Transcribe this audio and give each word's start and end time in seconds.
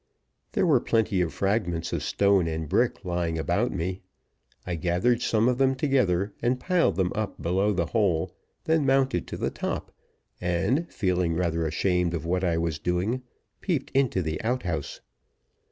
There 0.53 0.65
were 0.65 0.79
plenty 0.79 1.21
of 1.21 1.31
fragments 1.31 1.93
of 1.93 2.01
stone 2.01 2.47
and 2.47 2.67
brick 2.67 3.05
lying 3.05 3.37
about 3.37 3.71
me. 3.71 4.01
I 4.65 4.73
gathered 4.73 5.21
some 5.21 5.47
of 5.47 5.59
them 5.59 5.75
together, 5.75 6.33
and 6.41 6.59
piled 6.59 6.95
them 6.95 7.11
up 7.13 7.39
below 7.39 7.71
the 7.71 7.85
hole, 7.85 8.35
then 8.63 8.83
mounted 8.83 9.27
to 9.27 9.37
the 9.37 9.51
top, 9.51 9.91
and, 10.41 10.91
feeling 10.91 11.35
rather 11.35 11.67
ashamed 11.67 12.15
of 12.15 12.25
what 12.25 12.43
I 12.43 12.57
was 12.57 12.79
doing, 12.79 13.21
peeped 13.61 13.91
into 13.91 14.23
the 14.23 14.41
outhouse. 14.41 15.01